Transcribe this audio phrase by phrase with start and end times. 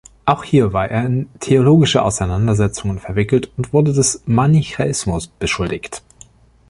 [0.25, 6.01] Auch hier war er in theologische Auseinandersetzungen verwickelt und wurde des Manichäismus beschuldigt.